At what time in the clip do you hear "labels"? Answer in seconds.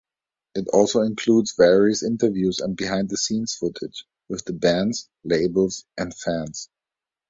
5.23-5.85